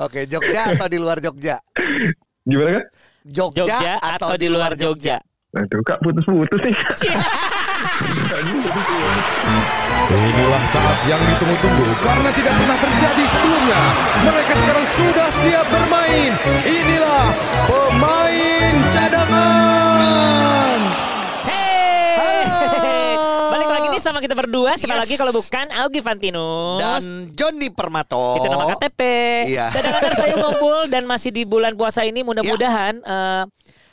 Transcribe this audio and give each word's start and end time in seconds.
Oke, 0.00 0.24
Jogja 0.24 0.72
atau 0.72 0.88
di 0.88 0.96
luar 0.96 1.20
Jogja? 1.20 1.60
Gimana 2.48 2.80
kak? 2.80 2.84
Jogja, 3.28 3.68
Jogja 3.68 3.94
atau 4.00 4.32
di 4.32 4.48
luar 4.48 4.72
Jogja? 4.72 5.20
Aduh 5.52 5.84
kak 5.84 6.00
putus-putus 6.00 6.56
nih. 6.64 6.72
Inilah 10.08 10.64
saat 10.72 11.04
yang 11.04 11.20
ditunggu-tunggu 11.20 11.84
karena 12.00 12.32
tidak 12.32 12.54
pernah 12.56 12.78
terjadi 12.80 13.24
sebelumnya. 13.28 13.80
Mereka 14.24 14.52
sekarang 14.56 14.86
sudah 14.96 15.28
siap 15.44 15.66
bermain. 15.68 16.32
Inilah 16.64 17.36
pemain 17.68 18.74
cadangan. 18.88 20.78
Hey. 21.44 22.48
Halo. 22.48 22.96
Balik 23.52 23.68
lagi 23.68 23.86
nih 23.89 23.89
sama 24.02 24.18
kita 24.18 24.32
berdua. 24.32 24.74
Siapa 24.74 24.94
Yes. 24.94 25.02
lagi 25.04 25.14
kalau 25.14 25.30
bukan 25.30 25.66
Augie 25.76 26.00
Fantinus. 26.00 26.80
Dan 26.80 27.02
Joni 27.32 27.68
Permato. 27.68 28.34
itu 28.34 28.46
nama 28.46 28.66
KTP. 28.70 29.00
Iya. 29.46 29.68
Cadangan 29.70 30.12
saya 30.14 30.34
ngumpul 30.40 30.88
dan 30.88 31.04
masih 31.04 31.30
di 31.30 31.44
bulan 31.44 31.72
puasa 31.72 32.02
ini 32.02 32.20
mudah-mudahan 32.20 32.98
eh, 32.98 33.42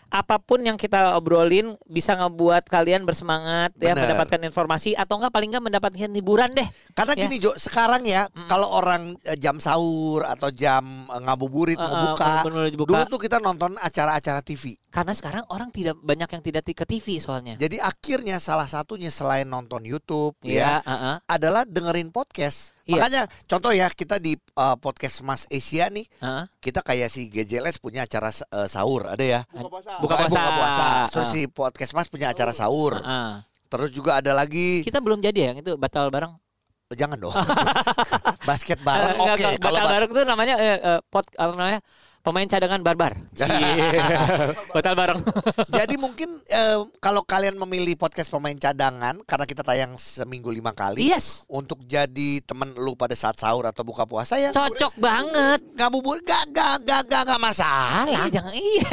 apa 0.08 0.38
pun 0.38 0.60
yang 0.60 0.76
kita 0.76 1.14
obrolin 1.14 1.76
bisa 1.84 2.16
ngebuat 2.16 2.64
kalian 2.66 3.04
bersemangat 3.04 3.76
ya 3.76 3.92
Bener. 3.92 4.08
mendapatkan 4.08 4.40
informasi 4.42 4.94
atau 4.94 5.18
enggak 5.18 5.34
paling 5.34 5.50
enggak 5.50 5.66
mendapatkan 5.68 6.10
hiburan 6.10 6.50
deh. 6.52 6.68
Karena 6.94 7.14
Ya. 7.14 7.24
gini 7.26 7.36
Jo, 7.38 7.52
sekarang 7.54 8.04
ya 8.04 8.26
kalau 8.46 8.72
orang 8.72 9.18
eh, 9.22 9.36
jam 9.36 9.58
sahur 9.58 10.24
atau 10.24 10.48
jam 10.48 10.86
eh, 11.06 11.20
ngabuburit 11.20 11.76
Eh, 11.76 11.82
mau 11.82 12.14
buka, 12.14 12.46
buka. 12.46 12.88
dulu 12.88 13.04
tuh 13.10 13.20
kita 13.20 13.38
nonton 13.38 13.76
acara-acara 13.76 14.40
TV. 14.40 14.78
Karena 14.88 15.12
sekarang 15.12 15.44
orang 15.50 15.68
tidak 15.70 15.98
banyak 16.00 16.30
yang 16.30 16.44
tidak 16.44 16.64
ke 16.64 16.86
TV 16.86 17.18
soalnya. 17.18 17.58
Jadi 17.58 17.78
akhirnya 17.78 18.38
salah 18.38 18.66
satunya 18.66 19.10
selain 19.10 19.46
nonton 19.46 19.82
YouTube 19.82 20.38
Iya, 20.40 20.80
ya 20.80 20.86
heeh. 20.86 21.16
adalah 21.26 21.66
dengerin 21.66 22.10
podcast. 22.10 22.77
Iya. 22.88 22.94
Makanya 22.98 23.22
contoh 23.44 23.70
ya 23.70 23.88
kita 23.88 24.16
di 24.16 24.34
eh, 24.34 24.76
podcast 24.80 25.20
Mas 25.20 25.44
Asia 25.46 25.88
nih, 25.88 26.08
heeh. 26.08 26.44
kita 26.58 26.80
kayak 26.80 27.08
si 27.08 27.28
GJLS 27.28 27.78
punya 27.78 28.02
acara 28.02 28.32
eh, 28.32 28.66
sahur 28.66 29.12
ada 29.12 29.20
ya. 29.20 29.42
Buka 29.52 29.60
Eh, 29.60 29.70
puasa. 29.70 29.92
buka 30.00 30.16
puasa. 30.56 30.86
Terus 31.12 31.28
si 31.28 31.42
podcast 31.46 31.92
Mas 31.92 32.08
punya 32.08 32.32
acara 32.32 32.50
sahur. 32.50 32.96
Heeh. 32.96 33.44
Terus 33.68 33.92
juga 33.92 34.16
ada 34.18 34.32
lagi 34.32 34.80
Kita 34.82 34.98
belum 34.98 35.20
jadi 35.20 35.36
ya 35.36 35.48
yang 35.52 35.60
itu 35.60 35.76
batal 35.76 36.08
bareng. 36.08 36.32
jangan 36.88 37.20
dong. 37.20 37.36
Basket 38.48 38.80
bareng 38.80 39.20
oke 39.20 39.44
kalau 39.60 39.76
batal 39.76 39.84
ba- 39.84 39.92
bareng 39.92 40.10
itu 40.10 40.22
namanya 40.24 40.56
eh, 40.56 40.78
eh, 40.80 41.00
pot 41.04 41.28
apa 41.36 41.52
namanya? 41.52 41.80
Pemain 42.28 42.44
cadangan 42.44 42.84
barbar. 42.84 43.16
Batal 44.76 44.96
bareng. 45.00 45.24
Jadi 45.72 45.96
mungkin 45.96 46.44
eh, 46.44 46.84
kalau 47.00 47.24
kalian 47.24 47.56
memilih 47.56 47.96
podcast 47.96 48.28
pemain 48.28 48.52
cadangan 48.52 49.24
karena 49.24 49.46
kita 49.48 49.64
tayang 49.64 49.96
seminggu 49.96 50.52
lima 50.52 50.76
kali 50.76 51.08
yes. 51.08 51.48
untuk 51.48 51.80
jadi 51.88 52.44
temen 52.44 52.76
lu 52.76 53.00
pada 53.00 53.16
saat 53.16 53.40
sahur 53.40 53.64
atau 53.64 53.88
buka 53.88 54.04
puasa 54.04 54.36
ya 54.36 54.52
Cocok 54.52 55.00
banget. 55.00 55.64
ngabubur 55.80 56.20
gak 56.20 56.52
gak 56.52 56.84
gak 56.84 57.02
gak 57.08 57.24
gak 57.32 57.40
masalah. 57.40 58.04
Iya, 58.04 58.28
jangan 58.28 58.54
iya. 58.60 58.90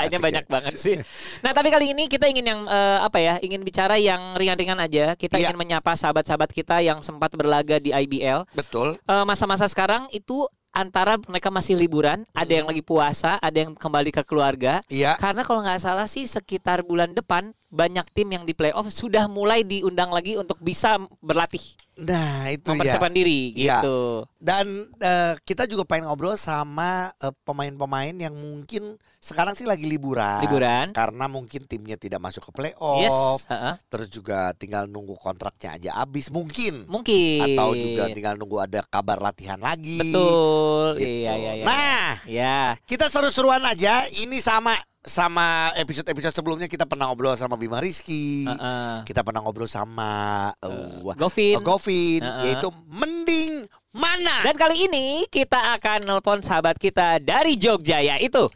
Asik 0.00 0.20
banyak 0.24 0.44
ya. 0.46 0.50
banget 0.50 0.74
sih. 0.80 0.96
Nah, 1.44 1.52
tapi 1.52 1.68
kali 1.68 1.92
ini 1.92 2.08
kita 2.08 2.32
ingin 2.32 2.48
yang 2.48 2.60
eh, 2.64 2.98
apa 3.04 3.20
ya? 3.20 3.36
Ingin 3.44 3.60
bicara 3.60 4.00
yang 4.00 4.40
ringan-ringan 4.40 4.80
aja. 4.80 5.12
Kita 5.20 5.36
Iya. 5.36 5.52
ingin 5.52 5.60
menyapa 5.60 5.92
sahabat-sahabat 5.92 6.48
kita 6.48 6.80
yang 6.80 7.04
sempat 7.04 7.28
berlaga 7.36 7.76
di 7.76 7.92
IBL. 7.92 8.48
Betul. 8.56 8.96
Eh, 9.04 9.24
masa-masa 9.28 9.68
sekarang 9.68 10.08
itu 10.16 10.48
antara 10.70 11.18
mereka 11.26 11.50
masih 11.50 11.74
liburan, 11.74 12.24
ada 12.32 12.52
yang 12.52 12.66
lagi 12.70 12.82
puasa, 12.82 13.36
ada 13.42 13.58
yang 13.66 13.74
kembali 13.74 14.10
ke 14.14 14.22
keluarga. 14.22 14.80
Iya. 14.86 15.18
Karena 15.18 15.42
kalau 15.42 15.60
nggak 15.62 15.82
salah 15.82 16.06
sih 16.06 16.24
sekitar 16.26 16.86
bulan 16.86 17.12
depan 17.12 17.52
banyak 17.70 18.06
tim 18.10 18.28
yang 18.28 18.42
di 18.42 18.50
playoff 18.50 18.90
sudah 18.90 19.30
mulai 19.30 19.62
diundang 19.62 20.10
lagi 20.10 20.34
untuk 20.34 20.58
bisa 20.58 20.98
berlatih, 21.22 21.62
Nah 22.00 22.50
itu 22.50 22.66
ya. 22.66 22.74
mempersiapkan 22.74 23.12
diri 23.14 23.54
Iya. 23.54 23.78
gitu. 23.78 24.26
Dan 24.42 24.90
eh, 24.98 25.38
kita 25.46 25.70
juga 25.70 25.86
pengen 25.86 26.10
ngobrol 26.10 26.34
sama 26.34 27.14
eh, 27.14 27.30
pemain-pemain 27.46 28.10
yang 28.10 28.34
mungkin 28.34 28.98
sekarang 29.20 29.52
sih 29.52 29.68
lagi 29.68 29.84
liburan. 29.84 30.40
Liburan. 30.42 30.96
Karena 30.96 31.28
mungkin 31.28 31.68
timnya 31.68 31.94
tidak 31.94 32.18
masuk 32.18 32.48
ke 32.48 32.52
playoff. 32.56 33.04
Yes, 33.04 33.46
heeh. 33.52 33.74
Terus 33.86 34.08
juga 34.08 34.50
tinggal 34.56 34.88
nunggu 34.88 35.14
kontraknya 35.20 35.76
aja 35.76 35.90
habis 36.00 36.32
mungkin. 36.32 36.88
mungkin. 36.88 37.54
Atau 37.54 37.76
juga 37.76 38.08
tinggal 38.10 38.34
nunggu 38.34 38.64
ada 38.64 38.80
kabar 38.88 39.20
latihan 39.20 39.60
lagi. 39.60 40.00
betul. 40.00 40.96
Gitu. 40.98 41.06
Iya, 41.22 41.32
iya, 41.36 41.52
iya. 41.60 41.64
Nah, 41.68 42.10
ya. 42.26 42.58
kita 42.88 43.06
seru-seruan 43.12 43.60
aja. 43.62 44.02
Ini 44.24 44.40
sama 44.40 44.74
sama 45.00 45.72
episode-episode 45.80 46.36
sebelumnya 46.36 46.68
kita 46.68 46.84
pernah 46.84 47.08
ngobrol 47.08 47.32
sama 47.32 47.56
Bima 47.56 47.80
Rizky. 47.80 48.44
Heeh. 48.44 49.08
Kita 49.08 49.24
pernah 49.24 49.40
ngobrol 49.40 49.64
sama 49.64 50.52
uh, 50.60 51.16
Govin. 51.16 51.56
uh, 51.56 51.64
Govin, 51.64 52.20
Heeh. 52.20 52.42
yaitu 52.52 52.68
mending 52.88 53.64
mana 53.90 54.46
Dan 54.46 54.54
kali 54.54 54.86
ini 54.86 55.26
kita 55.26 55.74
akan 55.80 56.06
nelpon 56.06 56.44
sahabat 56.44 56.78
kita 56.78 57.18
dari 57.18 57.58
Jogja 57.58 57.98
yaitu 57.98 58.46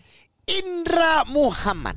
Indra 0.45 1.25
Muhammad. 1.27 1.97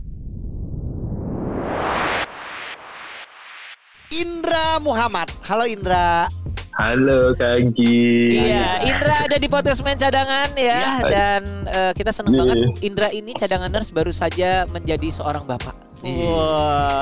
Indra 4.07 4.79
Muhammad. 4.79 5.27
Halo 5.43 5.67
Indra. 5.67 6.31
Halo 6.77 7.33
Kak 7.33 7.73
Gi. 7.73 8.37
Iya, 8.45 8.85
Indra 8.85 9.25
ada 9.25 9.35
di 9.35 9.49
podcast 9.49 9.81
main 9.81 9.97
cadangan 9.97 10.53
ya 10.53 10.77
Iya. 10.77 11.09
dan 11.09 11.41
eh, 11.65 11.91
kita 11.91 12.13
seneng 12.13 12.33
Iya. 12.33 12.41
banget 12.43 12.57
Indra 12.83 13.09
ini 13.09 13.33
cadanganers 13.33 13.89
baru 13.89 14.13
saja 14.13 14.69
menjadi 14.69 15.09
seorang 15.09 15.41
bapak. 15.43 15.73
Iya. 16.05 16.29
Wah, 16.29 17.01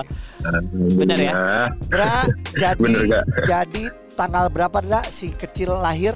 Bener 0.96 1.18
ya? 1.20 1.34
Indra, 1.76 2.24
jadi 2.64 2.80
Bener, 2.80 3.04
Kak. 3.12 3.26
jadi 3.44 3.84
tanggal 4.16 4.48
berapa 4.48 4.80
Indra 4.80 5.04
si 5.06 5.36
kecil 5.36 5.76
lahir? 5.76 6.16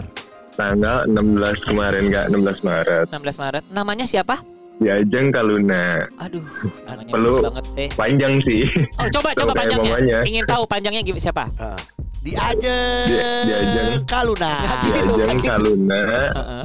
Tanggal 0.56 1.04
16 1.06 1.20
kemarin 1.62 2.08
Kak, 2.08 2.26
16 2.32 2.64
Maret. 2.64 3.06
16 3.12 3.36
Maret. 3.38 3.64
Namanya 3.70 4.08
siapa? 4.08 4.40
Diajeng 4.80 5.36
Kaluna. 5.36 6.08
Aduh, 6.18 6.48
namanya 6.88 7.12
Perlu 7.12 7.28
bagus 7.30 7.44
banget 7.44 7.66
eh. 7.76 7.90
panjang 7.92 8.34
sih. 8.40 8.64
Oh, 8.96 9.08
coba 9.12 9.36
coba 9.36 9.52
panjangnya. 9.54 9.92
mamanya. 9.92 10.18
Ingin 10.24 10.48
tahu 10.48 10.64
panjangnya 10.64 11.04
gimana 11.04 11.20
siapa? 11.22 11.44
Uh, 11.60 11.76
Diajeng 12.20 13.06
Di- 13.08 13.48
Diajeng. 13.48 14.04
Kaluna. 14.04 14.54
Diajeng 14.84 15.38
gitu. 15.40 15.48
Kaluna. 15.48 16.02
Heeh. 16.30 16.64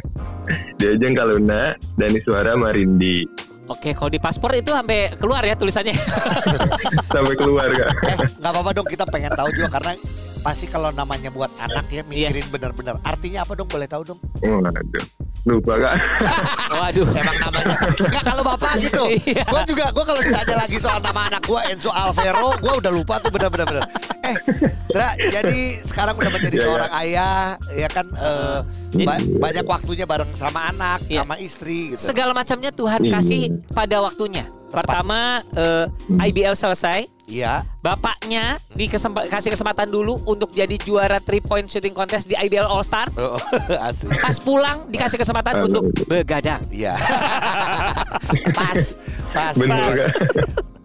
Diajeng 0.78 1.14
Kaluna. 1.16 1.60
Dani 1.96 2.18
Suara 2.20 2.52
Marindi. 2.54 3.24
Oke, 3.66 3.90
kalau 3.92 4.06
di 4.06 4.22
paspor 4.22 4.54
itu 4.54 4.70
sampai 4.70 5.10
keluar 5.16 5.42
ya 5.42 5.58
tulisannya. 5.58 5.90
Sampai 7.10 7.34
keluar 7.34 7.66
Kak. 7.66 7.90
Eh, 8.06 8.16
nggak 8.38 8.52
apa-apa 8.54 8.70
dong 8.70 8.86
kita 8.86 9.02
pengen 9.02 9.34
tahu 9.34 9.50
juga 9.50 9.66
karena 9.74 9.92
pasti 10.46 10.70
kalau 10.70 10.94
namanya 10.94 11.26
buat 11.26 11.50
anak 11.58 11.90
ya 11.90 12.06
mikirin 12.06 12.30
Yes. 12.38 12.54
bener-bener. 12.54 12.94
Artinya 13.02 13.42
apa 13.42 13.52
dong? 13.52 13.66
Boleh 13.66 13.84
tahu 13.84 14.02
dong? 14.06 14.18
Oh, 14.40 14.62
aduh. 14.62 15.04
Lupa 15.42 15.74
Kak. 15.76 15.94
Waduh. 16.78 17.06
Emang 17.12 17.36
namanya. 17.40 17.74
Enggak 17.92 18.22
kalau 18.24 18.42
bapak 18.44 18.72
gitu. 18.78 19.02
Iya. 19.26 19.42
Gue 19.44 19.62
juga 19.64 19.84
gue 19.90 20.04
kalau 20.04 20.20
ditanya 20.20 20.54
lagi 20.56 20.78
soal 20.78 20.98
nama 21.00 21.26
anak 21.26 21.42
gue 21.42 21.60
Enzo 21.66 21.90
Alvero, 21.90 22.54
gue 22.56 22.72
udah 22.78 22.92
lupa 22.92 23.18
tuh 23.18 23.30
bener-bener. 23.30 23.66
bener. 23.68 23.82
Eh, 24.22 24.36
Dra, 24.86 25.10
jadi 25.18 25.58
sekarang 25.82 26.14
udah 26.14 26.30
menjadi 26.30 26.50
Iya, 26.52 26.62
iya. 26.62 26.66
seorang 26.66 26.92
ayah, 26.96 27.42
ya 27.72 27.88
kan 27.88 28.06
Jadi- 28.90 29.06
ba- 29.06 29.26
banyak 29.42 29.64
waktunya 29.64 30.02
bareng 30.04 30.30
sama 30.32 30.66
anak, 30.66 31.02
Iya. 31.06 31.22
sama 31.22 31.34
istri 31.38 31.90
gitu. 31.90 32.02
Segala 32.06 32.30
macamnya 32.32 32.70
Tuhan 32.70 33.00
Iya. 33.02 33.12
kasih 33.14 33.42
pada 33.70 33.98
waktunya. 34.00 34.46
Pertama 34.68 35.40
eh, 35.52 35.86
IBL 36.26 36.52
selesai, 36.52 37.06
Iya. 37.26 37.66
bapaknya 37.82 38.54
dikesempatan 38.70 39.26
kasih 39.26 39.50
kesempatan 39.50 39.90
dulu 39.90 40.22
untuk 40.24 40.50
jadi 40.50 40.78
juara 40.78 41.18
3 41.18 41.42
point 41.42 41.66
shooting 41.66 41.90
contest 41.90 42.26
di 42.26 42.38
IBL 42.38 42.64
All 42.64 42.86
Star. 42.86 43.10
Oh, 43.18 43.34
asli. 43.88 44.14
Pas 44.14 44.38
pulang 44.38 44.86
dikasih 44.86 45.18
kesempatan 45.18 45.58
Aduh. 45.58 45.66
untuk 45.66 45.82
begadang. 46.06 46.62
Iya. 46.70 46.94
Pas. 48.58 48.78
Pas. 49.34 49.54
Bener 49.58 49.80
pas. 49.82 49.98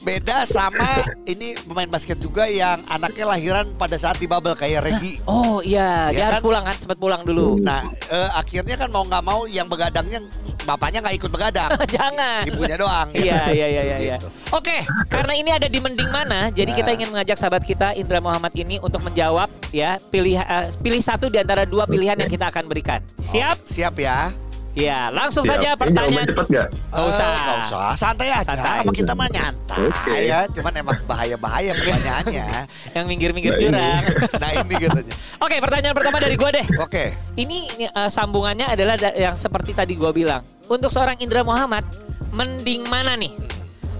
Beda 0.01 0.49
sama 0.49 1.05
ini 1.29 1.53
pemain 1.61 1.85
basket 1.85 2.17
juga 2.17 2.49
yang 2.49 2.81
anaknya 2.89 3.21
lahiran 3.21 3.69
pada 3.77 3.93
saat 4.01 4.17
di 4.17 4.25
bubble 4.25 4.57
kayak 4.57 4.81
Regi. 4.81 5.21
Oh 5.29 5.61
iya, 5.61 6.09
Iya 6.09 6.17
dia 6.17 6.23
harus 6.25 6.41
kan? 6.41 6.45
pulang 6.49 6.63
kan, 6.65 6.73
sempat 6.73 6.97
pulang 6.97 7.21
dulu. 7.21 7.61
Nah, 7.61 7.85
eh, 8.09 8.29
akhirnya 8.33 8.81
kan 8.81 8.89
mau 8.89 9.05
nggak 9.05 9.21
mau 9.21 9.45
yang 9.45 9.69
begadangnya 9.69 10.25
bapaknya 10.63 10.99
nggak 10.99 11.15
ikut 11.17 11.29
begadang. 11.29 11.69
Jangan. 11.95 12.41
Ibunya 12.45 12.75
doang. 12.75 13.07
Iya, 13.11 13.49
iya, 13.49 13.67
iya, 13.67 13.81
iya, 13.83 13.97
iya. 13.97 14.15
Gitu. 14.17 14.27
Oke. 14.51 14.77
Karena 15.07 15.33
ini 15.33 15.49
ada 15.49 15.65
di 15.65 15.77
mending 15.77 16.09
mana, 16.09 16.47
jadi 16.49 16.71
kita 16.71 16.87
Nah. 16.87 16.97
ingin 16.97 17.09
mengajak 17.09 17.37
sahabat 17.37 17.63
kita 17.63 17.93
Indra 17.93 18.19
Muhammad 18.19 18.51
ini 18.53 18.77
untuk 18.77 19.01
menjawab 19.01 19.47
ya 19.71 19.97
pilih 20.07 20.35
eh, 20.35 20.65
pilih 20.77 20.99
satu 20.99 21.27
di 21.27 21.37
antara 21.37 21.63
dua 21.63 21.85
pilihan 21.85 22.15
yang 22.15 22.27
kita 22.27 22.47
akan 22.47 22.65
berikan. 22.65 22.99
Siap? 23.17 23.61
Siap 23.61 23.95
ya. 23.97 24.29
Ya, 24.71 25.11
langsung 25.11 25.43
Siap. 25.43 25.59
saja 25.59 25.69
Ini 25.69 25.79
pertanyaan. 25.83 26.07
jawaban 26.07 26.27
cepet 26.31 26.47
gak? 26.47 26.67
Nggak 26.71 27.05
usah. 27.05 27.27
Eh, 27.27 27.35
nggak 27.37 27.57
usah. 27.61 27.89
Santai 27.91 28.27
aja. 28.29 28.43
Santai. 28.47 28.79
Sama 28.79 28.91
kita 28.93 29.11
mah 29.11 29.27
nyantai 29.27 29.83
Oke. 29.83 30.15
ya. 30.23 30.39
Cuman 30.47 30.73
emang 30.73 30.97
bahaya-bahaya 31.03 31.71
pertanyaannya. 31.75 32.47
Yang 32.95 33.05
minggir-minggir 33.05 33.51
Nah, 33.51 33.59
ini. 33.59 33.67
jurang. 33.67 34.03
nah 34.41 34.49
ini 34.53 34.75
katanya. 34.79 35.13
Oke, 35.39 35.55
pertanyaan 35.59 35.91
pertama 35.91 36.17
dari 36.19 36.35
gua 36.35 36.49
deh. 36.51 36.65
Oke. 36.79 37.03
Ini 37.11 37.30
ini, 37.41 37.59
eh, 37.81 38.09
sambungannya 38.09 38.69
adalah 38.69 38.95
da- 38.95 39.15
yang 39.15 39.33
seperti 39.33 39.73
tadi 39.73 39.97
gua 39.97 40.13
bilang. 40.13 40.41
Untuk 40.67 40.93
seorang 40.93 41.17
Indra 41.17 41.41
Muhammad, 41.41 41.83
mending 42.29 42.85
mana 42.87 43.17
nih? 43.17 43.33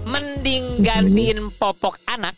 Mending 0.02 0.82
gantiin 0.82 1.50
popok 1.54 1.98
anak 2.06 2.34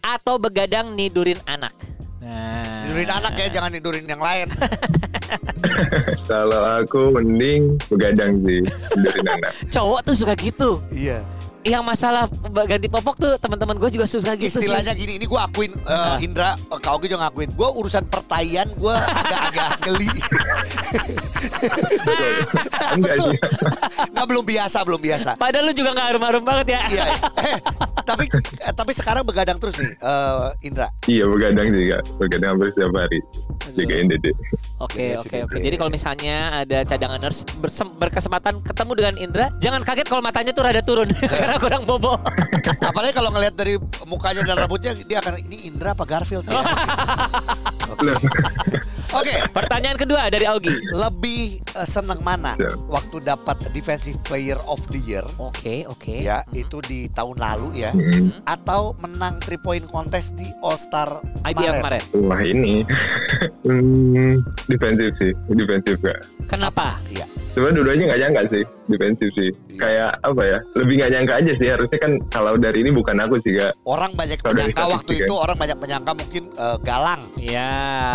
atau 0.00 0.36
begadang 0.36 0.92
nidurin 0.92 1.40
anak? 1.48 1.72
Nah. 2.20 2.84
Tidurin 2.84 3.10
anak 3.10 3.32
ya, 3.40 3.46
jangan 3.48 3.70
tidurin 3.72 4.04
yang 4.04 4.20
lain. 4.20 4.48
Kalau 6.30 6.60
aku 6.80 7.16
mending 7.16 7.80
begadang 7.88 8.44
sih 8.44 8.60
tidurin 8.92 9.26
anak. 9.26 9.52
Cowok 9.72 10.00
tuh 10.04 10.14
suka 10.14 10.34
gitu. 10.36 10.78
Iya. 10.92 11.24
Yang 11.62 11.82
masalah 11.84 12.26
ganti 12.66 12.86
popok 12.86 13.14
tuh 13.16 13.32
teman-teman 13.36 13.78
gue 13.78 13.90
juga 13.92 14.02
suka 14.02 14.34
gitu 14.34 14.50
sih. 14.52 14.66
Istilahnya 14.66 14.92
gini, 14.92 15.14
ini 15.14 15.24
gue 15.24 15.38
akuin 15.38 15.70
Ah. 15.84 16.18
eh, 16.18 16.26
Indra, 16.26 16.58
eh, 16.58 16.78
kau 16.78 16.98
juga 16.98 17.16
ngakuin. 17.20 17.50
Gue 17.52 17.68
urusan 17.72 18.02
pertayaan 18.04 18.66
gue 18.72 18.90
agak-agak 18.90 19.70
geli. 19.86 20.10
Enggak 22.92 23.14
Betul. 23.14 23.28
sih. 23.28 23.38
Nggak 24.12 24.26
belum 24.26 24.44
biasa, 24.44 24.78
belum 24.82 25.00
biasa. 25.00 25.30
Padahal 25.36 25.64
lu 25.64 25.72
juga 25.72 25.90
gak 25.92 26.06
harum-harum 26.08 26.42
banget 26.42 26.66
ya. 26.68 26.80
Iya. 26.88 27.04
Eh, 27.42 27.58
tapi 28.02 28.24
eh, 28.60 28.70
tapi 28.72 28.92
sekarang 28.92 29.22
begadang 29.22 29.58
terus 29.58 29.74
nih, 29.74 29.92
eh, 29.96 30.48
Indra. 30.62 30.88
Iya 31.04 31.24
begadang 31.26 31.66
sih 31.68 31.84
kak. 31.88 32.02
Begadang 32.16 32.48
hampir 32.52 32.68
setiap 32.70 32.92
hari. 32.92 33.18
Jagain 33.72 34.06
dede. 34.06 34.30
Oke 34.78 35.10
Iya 35.10 35.18
oke 35.18 35.36
oke. 35.44 35.58
Jadi 35.58 35.74
kalau 35.76 35.90
misalnya 35.90 36.36
ada 36.56 36.78
cadangan 36.82 37.18
nurse 37.18 37.42
bersem- 37.56 37.94
berkesempatan 37.94 38.62
ketemu 38.62 38.92
dengan 38.94 39.14
Indra, 39.16 39.46
jangan 39.58 39.80
kaget 39.80 40.06
kalau 40.06 40.18
matanya 40.20 40.50
tuh 40.50 40.62
rada 40.62 40.82
turun 40.82 41.10
karena 41.52 41.68
kurang 41.68 41.84
bobo. 41.84 42.16
Apalagi 42.88 43.12
kalau 43.12 43.28
ngelihat 43.28 43.52
dari 43.52 43.76
mukanya 44.08 44.40
dan 44.40 44.56
rambutnya, 44.56 44.96
dia 44.96 45.20
akan 45.20 45.36
ini 45.44 45.68
Indra 45.68 45.92
apa 45.92 46.08
Garfield 46.08 46.48
ya? 46.48 46.64
Oke, 49.12 49.36
Pertanyaan 49.52 50.00
kedua 50.00 50.32
dari 50.32 50.48
Augie. 50.48 50.80
lebih 50.90 51.60
eh, 51.76 51.84
senang 51.84 52.24
mana 52.24 52.56
Ya. 52.56 52.72
waktu 52.88 53.20
dapat 53.20 53.68
Defensive 53.76 54.16
Player 54.24 54.56
of 54.64 54.80
the 54.88 54.96
Year? 54.98 55.20
Oke 55.36 55.84
oke. 55.84 56.24
Ya, 56.24 56.40
itu 56.56 56.80
di 56.80 57.12
tahun 57.12 57.36
lalu 57.36 57.84
ya. 57.84 57.92
hmm, 57.92 58.48
Atau 58.48 58.96
menang 58.96 59.36
3 59.38 59.60
point 59.60 59.84
contest 59.84 60.32
di 60.32 60.48
All 60.64 60.80
Star 60.80 61.20
IBL 61.44 61.84
kemarin. 61.84 62.02
Wah 62.24 62.40
ini 62.40 62.80
hmm, 63.68 64.40
defensif 64.72 65.12
sih, 65.20 65.36
defensif 65.52 66.00
kak. 66.00 66.24
Kenapa? 66.48 66.96
Iya. 67.12 67.28
Sebenarnya 67.52 67.76
dua-duanya 67.76 68.04
nggak 68.08 68.20
nyangka 68.24 68.42
sih, 68.48 68.62
defensif 68.88 69.28
sih. 69.36 69.50
Iya. 69.52 69.76
Kayak 69.76 70.10
apa 70.24 70.42
ya? 70.42 70.58
Lebih 70.72 70.94
nggak 70.96 71.10
nyangka 71.12 71.34
aja 71.36 71.52
sih. 71.60 71.68
Harusnya 71.68 71.98
kan 72.00 72.12
kalau 72.32 72.52
dari 72.56 72.78
ini 72.80 72.90
bukan 72.90 73.16
aku 73.20 73.34
sih 73.44 73.52
kak. 73.60 73.72
Orang 73.84 74.12
banyak 74.16 74.40
Kalau 74.40 74.56
menyangka 74.56 74.84
waktu 74.88 75.12
itu 75.20 75.34
orang 75.36 75.56
banyak 75.60 75.76
menyangka 75.76 76.12
mungkin 76.16 76.42
eh, 76.48 76.76
Galang. 76.80 77.20
Iya. 77.36 77.70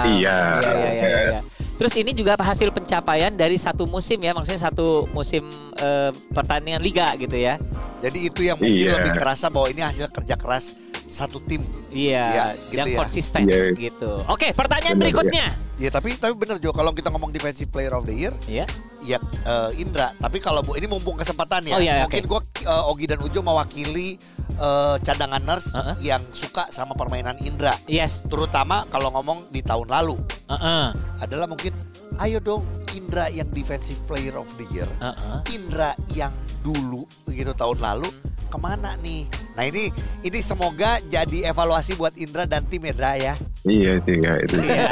Iya. 0.09 0.37
Iya 0.57 0.73
iya 0.73 0.89
iya. 0.89 1.19
iya. 1.37 1.41
Terus 1.77 1.93
ini 2.01 2.09
juga 2.17 2.33
hasil 2.33 2.73
pencapaian 2.73 3.29
dari 3.29 3.53
satu 3.61 3.85
musim 3.85 4.17
ya, 4.17 4.33
maksudnya 4.33 4.57
satu 4.57 5.05
musim 5.13 5.45
eh, 5.77 6.09
pertandingan 6.33 6.81
liga 6.81 7.13
gitu 7.21 7.37
ya. 7.37 7.61
Jadi 8.01 8.17
itu 8.33 8.41
yang 8.41 8.57
mungkin 8.57 8.89
Iya. 8.89 8.97
lebih 8.97 9.13
kerasa 9.13 9.53
bahwa 9.53 9.69
ini 9.69 9.85
hasil 9.85 10.09
kerja 10.09 10.33
keras 10.33 10.73
satu 11.05 11.37
tim. 11.45 11.61
Iya, 11.97 12.23
Iya, 12.29 12.45
gitu 12.53 12.77
yang 12.77 12.87
ya. 12.93 12.97
konsisten 13.01 13.41
Iya. 13.49 13.73
gitu. 13.73 14.11
Oke, 14.29 14.53
pertanyaan 14.53 14.93
Benar, 14.93 15.03
berikutnya. 15.09 15.47
Ya 15.77 15.93
tapi 15.93 16.17
tapi 16.17 16.33
bener 16.33 16.57
Jo 16.57 16.73
kalau 16.73 16.89
kita 16.89 17.13
ngomong 17.13 17.29
defensive 17.29 17.69
player 17.69 17.93
of 17.93 18.01
the 18.01 18.13
year 18.13 18.33
Iya. 18.49 18.65
ya 18.99 19.17
eh, 19.21 19.69
Indra. 19.77 20.09
Tapi 20.17 20.37
kalau 20.37 20.61
Bu 20.61 20.73
ini 20.73 20.85
mumpung 20.85 21.13
kesempatan 21.13 21.65
ya. 21.65 21.77
Oh, 21.77 21.81
iya, 21.81 22.01
mungkin 22.01 22.25
gua 22.25 22.41
eh, 22.41 22.89
Ogi 22.89 23.05
dan 23.05 23.21
Ujo 23.21 23.41
mewakili 23.41 24.17
eh, 24.57 24.95
cadangan 24.99 25.37
nurse 25.37 25.73
Uh-uh. 25.73 25.93
yang 26.01 26.21
suka 26.33 26.65
sama 26.69 26.97
permainan 26.97 27.37
Indra. 27.41 27.77
Yes. 27.85 28.25
Terutama 28.25 28.89
kalau 28.89 29.13
ngomong 29.13 29.53
di 29.53 29.61
tahun 29.61 29.85
lalu 29.85 30.17
Heeh. 30.49 30.85
adalah 31.21 31.45
mungkin 31.45 31.77
ayo 32.17 32.41
dong 32.41 32.65
Indra 32.97 33.29
yang 33.29 33.45
defensive 33.53 34.01
player 34.09 34.33
of 34.33 34.49
the 34.57 34.65
year. 34.73 34.89
Heeh. 34.97 35.53
Indra 35.53 35.93
yang 36.17 36.33
dulu 36.65 37.05
begitu 37.23 37.53
tahun 37.53 37.77
lalu 37.77 38.09
ke 38.47 38.57
mana 38.57 38.95
nih? 39.03 39.27
Nah 39.53 39.63
ini 39.67 39.91
ini 40.23 40.39
semoga 40.39 40.97
jadi 41.05 41.51
evaluasi 41.51 41.99
buat 41.99 42.15
Indra 42.15 42.47
dan 42.47 42.63
tim 42.65 42.81
ya 42.87 42.93
Dra 42.95 43.13
ya. 43.19 43.33
Iya 43.67 43.99
sih 44.07 44.15
kak 44.23 44.37
itu. 44.47 44.55
Iya. 44.63 44.87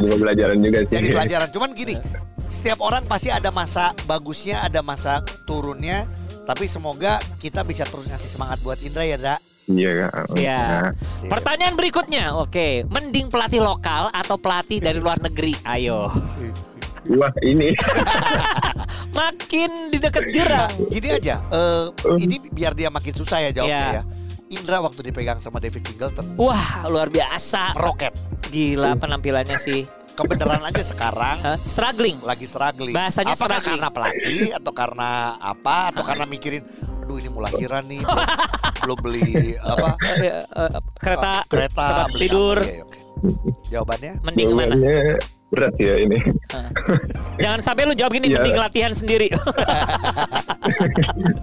Jadi 0.00 0.16
pelajaran 0.16 0.56
juga 0.64 0.78
sih. 0.88 0.94
Jadi 0.96 1.06
pelajaran. 1.12 1.48
Cuman 1.52 1.70
gini, 1.76 1.94
setiap 2.48 2.80
orang 2.80 3.04
pasti 3.04 3.28
ada 3.28 3.52
masa 3.52 3.92
bagusnya, 4.08 4.64
ada 4.64 4.80
masa 4.80 5.20
turunnya. 5.44 6.08
Tapi 6.48 6.66
semoga 6.66 7.22
kita 7.38 7.62
bisa 7.62 7.86
terus 7.86 8.08
ngasih 8.10 8.30
semangat 8.30 8.58
buat 8.64 8.80
Indra 8.82 9.04
ya 9.04 9.20
Dra. 9.20 9.36
Iya 9.70 9.90
kak. 10.08 10.12
Siap. 10.34 10.90
Pertanyaan 11.30 11.74
berikutnya, 11.78 12.34
oke, 12.34 12.90
mending 12.90 13.30
pelatih 13.30 13.62
lokal 13.62 14.10
atau 14.10 14.34
pelatih 14.34 14.82
dari 14.82 14.98
luar 14.98 15.22
negeri? 15.22 15.54
Ayo, 15.62 16.10
Wah 17.08 17.32
ini. 17.40 17.72
makin 19.20 19.70
di 19.88 19.98
dekat 19.98 20.24
jurang. 20.30 20.70
Gini 20.88 21.08
aja, 21.10 21.36
eh, 21.46 21.84
ini 22.18 22.40
biar 22.46 22.72
dia 22.72 22.88
makin 22.88 23.12
susah 23.12 23.38
ya 23.40 23.50
jawabnya 23.52 23.76
Iya. 23.92 24.00
ya. 24.00 24.04
Indra 24.50 24.80
waktu 24.80 25.00
dipegang 25.04 25.38
sama 25.38 25.56
David 25.56 25.84
Singleton 25.84 26.34
Wah, 26.34 26.82
luar 26.84 27.06
biasa. 27.06 27.70
meroket. 27.72 28.10
Gila 28.48 28.96
penampilannya 28.96 29.54
sih. 29.56 29.86
Kebenaran 30.10 30.60
aja 30.60 30.82
sekarang 30.82 31.38
Hah? 31.38 31.56
struggling. 31.62 32.18
lagi 32.20 32.44
struggling. 32.44 32.92
Bahasanya 32.92 33.32
Apakah 33.32 33.56
struggling. 33.56 33.78
karena 33.78 33.88
pelatih 33.88 34.46
atau 34.52 34.72
karena 34.74 35.10
apa 35.38 35.94
atau 35.94 36.02
karena 36.02 36.24
mikirin 36.26 36.66
aduh 37.00 37.16
ini 37.16 37.28
mau 37.28 37.40
lahiran 37.40 37.86
nih 37.86 38.02
belum, 38.02 38.26
belum 38.80 38.98
beli 39.00 39.30
apa 39.56 39.88
Eh, 40.18 40.42
eh, 40.42 40.70
kereta, 40.94 41.32
kereta 41.46 41.86
tempat 41.86 42.08
beli 42.10 42.20
tidur. 42.20 42.58
apa, 42.58 42.68
iya, 42.68 42.82
oke. 42.84 42.98
Jawabannya 43.66 44.12
Mending 44.20 44.46
ke 44.46 44.52
mana? 44.52 44.66
jawabannya 44.68 44.94
berat 45.50 45.74
ya 45.76 45.98
ini. 45.98 46.18
Jangan 47.42 47.60
sampai 47.60 47.82
lu 47.84 47.92
jawab 47.92 48.12
gini, 48.12 48.26
Iya. 48.28 48.38
mending 48.38 48.56
latihan 48.56 48.92
sendiri. 48.92 49.28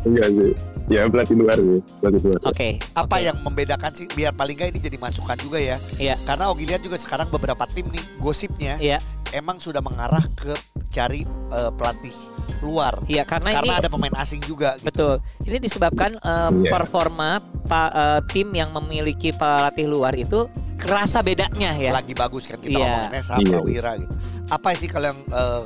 Enggak 0.03 0.27
sih. 0.37 0.51
Ya 0.87 1.03
pelatih 1.05 1.35
luar 1.35 1.57
sih. 1.57 1.79
Pelatih 1.99 2.21
luar. 2.25 2.39
Oke. 2.45 2.69
apa 2.93 3.03
oke. 3.13 3.19
yang 3.21 3.37
membedakan 3.41 3.91
sih 3.91 4.07
biar 4.09 4.31
paling 4.31 4.55
nggak 4.55 4.69
ini 4.69 4.79
jadi 4.81 4.97
masukan 4.97 5.37
juga 5.37 5.59
ya 5.59 5.75
Iya. 5.97 6.15
karena 6.23 6.47
Ogi 6.47 6.63
lihat 6.65 6.81
juga 6.81 6.95
sekarang 6.95 7.27
beberapa 7.27 7.67
tim 7.67 7.85
nih 7.87 8.01
gosipnya 8.17 8.73
Iya, 8.77 8.97
emang 9.31 9.57
sudah 9.57 9.79
mengarah 9.79 10.23
ke 10.31 10.55
cari 10.89 11.21
eh, 11.49 11.71
pelatih 11.73 12.15
luar 12.57 12.97
iya 13.05 13.21
karena, 13.21 13.53
karena 13.53 13.69
ini 13.69 13.73
ada 13.77 13.87
pemain 13.87 14.15
asing 14.17 14.41
juga 14.41 14.73
gitu. 14.75 14.87
betul. 14.87 15.13
Ini 15.43 15.57
disebabkan 15.59 16.15
Iya. 16.15 16.71
performa 16.71 17.37
pa- 17.63 17.91
eh, 17.91 18.21
tim 18.27 18.47
yang 18.51 18.71
memiliki 18.73 19.29
pelatih 19.31 19.85
luar 19.85 20.15
itu 20.15 20.47
kerasa 20.77 21.19
bedanya 21.19 21.73
ya. 21.73 21.91
lagi 21.91 22.13
bagus 22.13 22.45
kan 22.45 22.57
kita 22.57 22.73
Iya. 22.73 22.79
ngomonginnya 22.79 23.23
sama 23.23 23.39
Iya. 23.39 23.51
Prawira 23.51 23.91
gitu 23.97 24.13
apa 24.47 24.69
sih 24.73 24.87
kalau 24.87 25.05
yang 25.07 25.19
eh, 25.27 25.63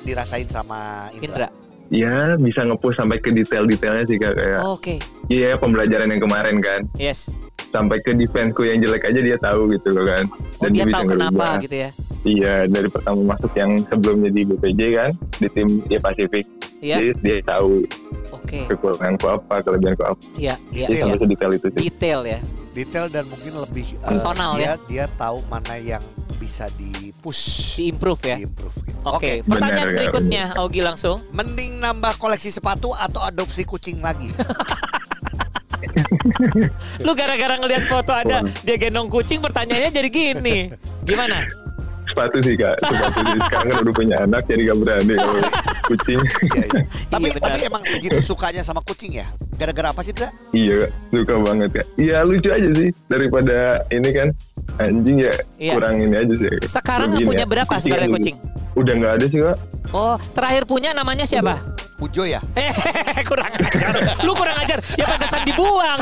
dirasain 0.00 0.44
sama 0.44 1.08
Indra. 1.14 1.48
Indra, 1.48 1.48
Ya 1.88 2.36
bisa 2.36 2.60
ngepush 2.60 3.00
sampai 3.00 3.16
ke 3.16 3.32
detail-detailnya 3.32 4.04
sih 4.04 4.20
kak 4.20 4.36
kayak. 4.36 4.60
Oke. 4.60 5.00
Iya 5.26 5.56
pembelajaran 5.56 6.12
yang 6.12 6.20
kemarin 6.20 6.60
kan. 6.60 6.84
Yes. 6.94 7.32
Sampai 7.66 8.04
ke 8.04 8.12
defenseku 8.12 8.60
yang 8.62 8.84
jelek 8.84 9.08
aja 9.08 9.16
dia 9.16 9.40
tahu 9.40 9.72
gitu 9.72 9.96
loh 9.96 10.04
kan. 10.04 10.28
Oh, 10.60 10.68
dia 10.68 10.84
bisa 10.84 11.00
tahu 11.00 11.16
kenapa 11.16 11.32
ngerubah. 11.32 11.64
gitu 11.64 11.76
ya. 11.78 11.90
Iya 12.20 12.54
dari 12.68 12.88
pertama 12.92 13.32
masuk 13.32 13.52
yang 13.54 13.80
sebelumnya 13.82 14.28
di 14.28 14.44
BPJ 14.44 14.80
kan 14.94 15.10
di 15.34 15.48
tim 15.48 15.68
ya 15.88 15.96
Pasifik. 15.98 16.44
Iya. 16.78 16.96
Jadi 17.00 17.08
dia 17.24 17.36
tahu 17.42 17.72
Oke. 18.36 18.68
kekuranganku 18.68 19.24
apa, 19.26 19.54
kelebihanku 19.58 20.02
apa. 20.04 20.20
Iya, 20.36 20.54
iya, 20.68 20.84
Jadi 20.84 20.84
Detail 20.84 20.92
iya. 20.92 21.02
sampai 21.02 21.18
sedetail 21.18 21.50
itu 21.50 21.66
sih. 21.66 21.80
Detail 21.82 22.20
ya. 22.22 22.38
Detail 22.78 23.10
dan 23.10 23.26
mungkin 23.26 23.58
lebih 23.58 23.98
eh, 23.98 24.06
Personal 24.06 24.54
dia 24.54 24.64
ya. 24.64 24.72
dia 24.86 25.04
tahu 25.18 25.42
mana 25.46 25.74
yang 25.74 26.02
bisa 26.38 26.70
di 26.78 27.10
push 27.18 27.74
Di 27.76 27.90
improve 27.90 28.22
ya. 28.22 28.38
di 28.38 28.46
improve 28.46 28.76
gitu. 28.86 28.98
Oke, 29.02 29.42
Oke, 29.42 29.50
pertanyaan 29.50 29.88
Benar, 29.90 29.98
berikutnya 29.98 30.44
Augie 30.54 30.86
langsung. 30.86 31.18
mending 31.30 31.82
nambah 31.82 32.14
koleksi 32.16 32.48
sepatu 32.48 32.94
atau 32.94 33.18
adopsi 33.20 33.66
kucing 33.66 33.98
lagi? 33.98 34.30
Lu 37.02 37.14
gara-gara 37.14 37.54
ngelihat 37.56 37.86
foto 37.86 38.10
ada 38.10 38.42
dia 38.62 38.76
gendong 38.76 39.06
kucing 39.08 39.38
pertanyaannya 39.38 39.90
jadi 39.90 40.08
gini. 40.08 40.56
Gimana? 41.02 41.46
Sepatu 42.18 42.38
sih 42.42 42.54
kak. 42.58 42.76
Sepatu 42.82 43.18
sih 43.22 43.38
sekarang 43.40 43.66
kan 43.68 43.78
udah 43.78 43.94
punya 43.94 44.16
anak 44.18 44.42
jadi 44.44 44.62
gak 44.66 44.78
berani 44.82 45.14
kalau 45.14 45.38
kucing. 45.88 46.18
Iya, 46.18 46.64
iya. 46.66 46.82
Tapi 47.14 47.26
Iya, 47.28 47.38
tapi 47.38 47.58
emang 47.62 47.82
segitu 47.84 48.18
sukanya 48.18 48.62
sama 48.62 48.80
kucing 48.82 49.12
ya? 49.14 49.26
Gara-gara 49.54 49.90
apa 49.90 50.00
sih, 50.00 50.10
Dra? 50.10 50.30
iya 50.50 50.82
kak, 50.82 50.90
suka 51.12 51.34
banget 51.38 51.70
kak. 51.72 51.86
Iya 51.94 52.16
lucu 52.22 52.48
aja 52.48 52.68
sih 52.72 52.90
daripada 53.06 53.56
ini 53.88 54.10
kan 54.10 54.28
anjing 54.76 55.18
ya 55.20 55.34
Iya. 55.56 55.72
kurang 55.74 55.94
ini 55.98 56.14
aja 56.16 56.34
sih. 56.34 56.50
Sekarang 56.64 57.10
Begini 57.12 57.26
punya 57.26 57.44
ya, 57.44 57.48
berapa 57.48 57.72
sebenarnya 57.76 58.08
aja. 58.08 58.16
kucing? 58.18 58.36
Udah 58.74 58.92
nggak 58.94 59.12
ada 59.14 59.24
sih 59.24 59.38
kak. 59.40 59.56
Oh, 59.90 60.14
terakhir 60.32 60.62
punya 60.64 60.90
namanya 60.90 61.22
siapa? 61.22 61.54
Ujo 61.98 62.22
ya? 62.22 62.38
Eh, 62.58 62.74
kurang 63.22 63.46
ajar. 63.48 63.94
Lu 64.22 64.34
kurang 64.34 64.54
ajar. 64.56 64.78
Ya 64.94 65.06
pantesan 65.06 65.42
dibuang. 65.44 65.98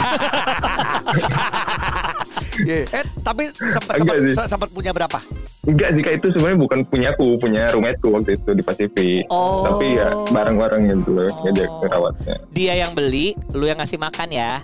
Iya. 2.59 2.85
Eh, 2.87 3.05
tapi 3.21 3.43
sempat 3.53 3.95
sempat 4.45 4.69
punya 4.71 4.93
berapa? 4.93 5.21
Enggak 5.67 5.91
sih 5.93 6.03
itu 6.07 6.27
sebenarnya 6.31 6.59
bukan 6.59 6.79
punyaku, 6.87 7.27
punya 7.37 7.67
roommateku 7.69 8.15
waktu 8.15 8.39
itu 8.39 8.51
di 8.55 8.63
Pasifik. 8.63 9.27
Oh. 9.29 9.67
Tapi 9.67 9.99
ya 9.99 10.09
bareng-bareng 10.31 10.83
gitu 10.87 11.11
loh 11.13 11.27
Oh. 11.27 11.43
ngajak 11.43 11.69
ngerawatnya. 11.83 12.35
Dia 12.51 12.73
yang 12.79 12.95
beli, 12.95 13.35
lu 13.51 13.67
yang 13.67 13.77
ngasih 13.77 13.99
makan 13.99 14.29
ya. 14.31 14.63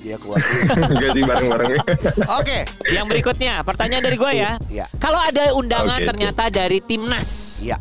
Dia 0.00 0.16
keluar. 0.20 0.40
Enggak 0.88 1.10
sih 1.12 1.22
bareng-bareng. 1.22 1.70
Oke. 2.40 2.58
Yang 2.88 3.06
berikutnya, 3.08 3.60
pertanyaan 3.60 4.02
dari 4.02 4.16
gua 4.16 4.32
ya. 4.32 4.56
Iya. 4.66 4.88
Kalau 4.96 5.20
ada 5.20 5.52
undangan 5.52 6.00
oke. 6.00 6.08
ternyata 6.08 6.48
dari 6.48 6.80
timnas, 6.80 7.60
Iya. 7.60 7.76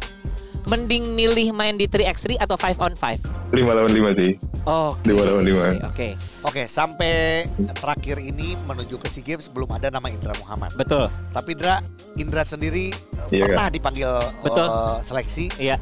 Mending 0.64 1.14
milih 1.14 1.52
main 1.52 1.74
di 1.74 1.86
3x3 1.86 2.38
atau 2.38 2.56
5 2.56 2.78
on 2.78 2.94
5? 2.94 3.52
lima 3.52 3.76
lawan 3.76 3.92
lima 3.92 4.16
sih. 4.16 4.40
Oke. 4.64 5.12
Dua 5.12 5.24
lawan 5.28 5.44
lima. 5.44 5.76
Oke. 5.84 6.16
Oke, 6.42 6.64
sampai 6.64 7.44
terakhir 7.76 8.18
ini 8.18 8.56
menuju 8.64 8.96
ke 8.96 9.12
SEA 9.12 9.26
Games 9.26 9.52
belum 9.52 9.68
ada 9.70 9.92
nama 9.92 10.08
Indra 10.08 10.32
Muhammad. 10.40 10.72
Betul. 10.74 11.12
Tapi 11.30 11.50
Indra, 11.52 11.84
Indra 12.16 12.44
sendiri 12.48 12.96
eh, 12.96 13.36
Iya, 13.36 13.52
pernah 13.52 13.68
dipanggil 13.68 14.08
Betul. 14.40 14.68
eh, 14.68 14.98
seleksi, 15.04 15.46
Iya. 15.60 15.76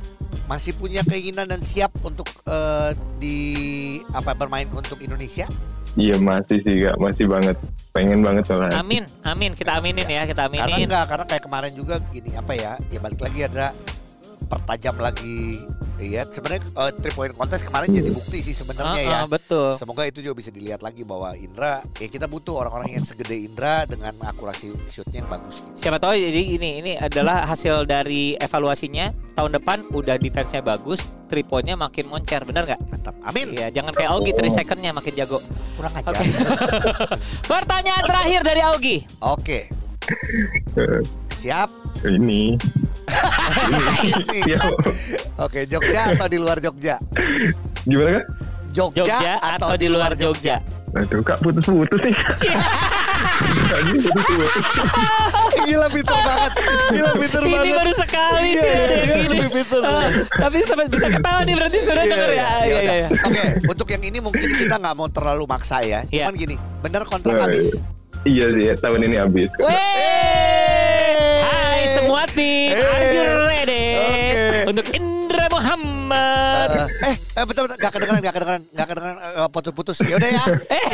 masih 0.49 0.73
punya 0.75 1.05
keinginan 1.05 1.45
dan 1.45 1.61
siap 1.61 1.93
untuk 2.01 2.25
eh, 2.49 2.97
di 3.21 3.37
apa 4.09 4.33
bermain 4.33 4.65
untuk 4.73 4.97
Indonesia? 4.97 5.45
Iya 5.93 6.17
masih 6.17 6.61
sih 6.61 6.85
kak, 6.85 6.97
masih 6.97 7.25
banget. 7.25 7.57
Pengen 7.89 8.21
banget 8.21 8.45
soalnya. 8.45 8.77
Amin. 8.77 9.05
Amin. 9.25 9.53
Kita 9.53 9.77
aminin 9.77 10.05
ya. 10.05 10.25
Kita 10.25 10.45
Karena 10.45 10.69
aminin. 10.69 10.85
enggak, 10.85 11.05
karena 11.05 11.25
kayak 11.25 11.43
kemarin 11.45 11.71
juga 11.73 11.97
gini 12.09 12.33
apa 12.33 12.53
ya? 12.53 12.77
Ya 12.89 12.97
balik 13.01 13.21
lagi 13.21 13.45
ada 13.45 13.73
pertajam 14.49 14.97
lagi 14.97 15.61
Iya, 15.99 16.23
sebenarnya 16.31 16.63
eh, 16.63 16.91
three 17.03 17.11
point 17.11 17.35
contest 17.35 17.67
kemarin 17.67 17.91
jadi 17.91 18.09
bukti 18.15 18.39
sih 18.39 18.55
sebenarnya 18.55 19.01
ya. 19.03 19.11
Ah, 19.11 19.21
ah, 19.23 19.27
betul. 19.27 19.75
Semoga 19.75 20.07
itu 20.07 20.23
juga 20.23 20.39
bisa 20.39 20.47
dilihat 20.47 20.79
lagi 20.79 21.03
bahwa 21.03 21.35
Indra, 21.35 21.83
ya 21.99 22.07
kita 22.07 22.23
butuh 22.31 22.63
orang-orang 22.63 22.95
yang 22.95 23.03
segede 23.03 23.35
Indra 23.35 23.83
dengan 23.83 24.15
akurasi 24.23 24.71
shootnya 24.87 25.27
yang 25.27 25.29
bagus. 25.29 25.59
Gitu. 25.67 25.75
Siapa 25.83 25.99
tahu 25.99 26.15
jadi 26.15 26.41
ini 26.55 26.69
ini 26.79 26.91
adalah 26.95 27.43
hasil 27.43 27.83
dari 27.83 28.39
evaluasinya 28.39 29.11
tahun 29.35 29.59
depan 29.59 29.91
udah 29.91 30.15
defense-nya 30.15 30.63
bagus, 30.63 31.11
three 31.27 31.43
point-nya 31.43 31.75
makin 31.75 32.07
moncer, 32.07 32.47
bener 32.47 32.63
nggak? 32.63 32.79
Mantap. 32.87 33.15
Amin. 33.27 33.51
Iya, 33.51 33.67
jangan 33.75 33.91
kayak 33.91 34.09
Augie, 34.15 34.31
three 34.31 34.51
second-nya 34.51 34.95
makin 34.95 35.11
jago. 35.19 35.43
Kurang 35.75 35.99
ajar. 35.99 36.15
Oke. 36.15 36.25
Pertanyaan 37.51 38.03
terakhir 38.07 38.41
dari 38.47 38.61
Augie. 38.63 39.03
Oke. 39.19 39.67
Eh, 40.79 41.03
Siap. 41.35 41.69
ini. 42.07 42.55
Ini. 43.09 44.39
Siap. 44.45 44.73
Oke, 45.37 45.65
Jogja 45.65 46.11
atau 46.11 46.25
di 46.25 46.37
luar 46.37 46.57
Jogja? 46.57 46.95
Gimana 47.83 48.09
kak? 48.15 48.25
Jogja, 48.69 49.01
Jogja 49.03 49.33
atau 49.39 49.73
di 49.73 49.87
luar 49.87 50.13
Jogja? 50.13 50.61
Aduh 50.91 51.21
kak 51.21 51.37
putus-putus 51.39 52.01
nih. 52.01 52.15
Gila 55.59 55.87
pinter 55.87 56.17
banget. 56.17 56.51
Gila 56.89 57.11
pinter 57.15 57.41
Ini 57.41 57.51
banget. 57.51 57.75
baru 57.75 57.93
sekali 57.93 58.49
Iya, 58.49 58.57
sih 58.57 58.69
ada 58.69 58.85
dia 58.89 59.05
yang 59.05 59.21
gini. 59.21 59.37
lebih 59.37 59.49
pinter. 59.53 59.81
Ah, 59.83 60.07
tapi 60.39 60.57
sampai 60.63 60.85
bisa 60.87 61.07
ketawa 61.07 61.39
nih 61.43 61.53
berarti 61.53 61.77
sudah 61.79 61.93
Iya, 61.99 62.09
denger 62.09 62.29
ya. 62.29 62.33
iya, 62.33 62.49
Iya, 62.49 62.49
iya, 62.59 62.79
iya, 62.81 62.93
iya. 62.95 63.09
Oke, 63.21 63.43
untuk 63.67 63.87
yang 63.87 64.03
ini 64.03 64.19
mungkin 64.19 64.49
kita 64.49 64.75
nggak 64.75 64.95
mau 64.95 65.07
terlalu 65.07 65.43
maksa 65.45 65.77
ya. 65.81 66.01
Iya. 66.07 66.25
Cuman 66.25 66.35
gini, 66.35 66.55
bener 66.81 67.01
kontrak 67.05 67.35
habis. 67.39 67.77
Iya 68.21 68.45
sih, 68.49 68.65
tahun 68.75 68.99
ini 69.05 69.15
habis. 69.15 69.47
Wey! 69.55 70.38
Tim, 72.09 72.73
Hey. 72.73 72.73
are 72.73 73.05
you 73.13 73.25
ready? 73.45 73.85
Oke. 73.93 74.73
Untuk 74.73 74.85
Indra 74.97 75.45
Muhammad. 75.53 76.69
Eh, 77.05 77.13
eh, 77.13 77.15
eh, 77.37 77.43
betul 77.45 77.69
betul 77.69 77.77
nggak 77.77 77.91
kedengeran, 77.93 78.19
nggak 78.25 78.33
kedengeran, 78.33 78.61
nggak 78.73 78.87
kedengeran 78.89 79.17
eh, 79.21 79.49
putus-putus. 79.53 79.97
Ya 80.01 80.17
udah 80.17 80.29
ya. 80.33 80.43
Eh, 80.73 80.85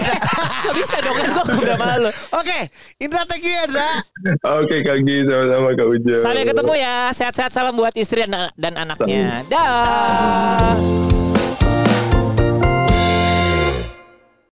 gak 0.65 0.75
bisa 0.75 0.95
dong 0.99 1.15
kan 1.15 1.25
gue 1.29 1.43
udah 1.63 1.77
malu. 1.79 2.09
Oke, 2.35 2.67
Indra 2.99 3.23
thank 3.23 3.47
you 3.47 3.53
ya, 3.53 3.63
Indra. 3.63 3.89
Oke 4.59 4.75
Kak 4.83 4.97
Gi, 5.07 5.15
sama-sama 5.23 5.69
Kak 5.71 5.87
Ujo. 5.87 6.15
Sampai 6.19 6.43
ketemu 6.43 6.73
ya. 6.75 6.95
Sehat-sehat 7.15 7.51
salam 7.55 7.73
buat 7.79 7.95
istri 7.95 8.27
dan, 8.27 8.51
dan 8.59 8.73
anaknya. 8.75 9.45
Dah. 9.47 10.75